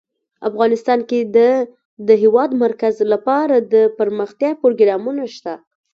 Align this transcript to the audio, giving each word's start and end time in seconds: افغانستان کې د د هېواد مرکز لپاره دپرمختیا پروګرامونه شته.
افغانستان 0.49 0.99
کې 1.09 1.19
د 1.35 1.37
د 2.07 2.09
هېواد 2.23 2.49
مرکز 2.63 2.95
لپاره 3.13 3.55
دپرمختیا 3.73 4.51
پروګرامونه 4.61 5.23
شته. 5.35 5.53